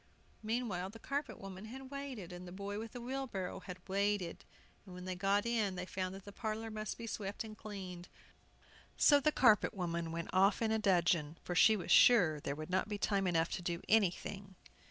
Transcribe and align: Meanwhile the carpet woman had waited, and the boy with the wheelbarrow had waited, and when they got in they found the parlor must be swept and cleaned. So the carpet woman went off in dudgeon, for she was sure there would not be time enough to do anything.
Meanwhile 0.41 0.89
the 0.89 0.97
carpet 0.97 1.37
woman 1.39 1.65
had 1.65 1.91
waited, 1.91 2.33
and 2.33 2.47
the 2.47 2.51
boy 2.51 2.79
with 2.79 2.93
the 2.93 2.99
wheelbarrow 2.99 3.59
had 3.59 3.77
waited, 3.87 4.45
and 4.83 4.95
when 4.95 5.05
they 5.05 5.13
got 5.13 5.45
in 5.45 5.75
they 5.75 5.85
found 5.85 6.15
the 6.15 6.31
parlor 6.31 6.71
must 6.71 6.97
be 6.97 7.05
swept 7.05 7.43
and 7.43 7.55
cleaned. 7.55 8.09
So 8.97 9.19
the 9.19 9.31
carpet 9.31 9.75
woman 9.75 10.11
went 10.11 10.31
off 10.33 10.59
in 10.59 10.71
dudgeon, 10.81 11.37
for 11.43 11.53
she 11.53 11.77
was 11.77 11.91
sure 11.91 12.39
there 12.39 12.55
would 12.55 12.71
not 12.71 12.89
be 12.89 12.97
time 12.97 13.27
enough 13.27 13.51
to 13.51 13.61
do 13.61 13.79
anything. 13.87 14.55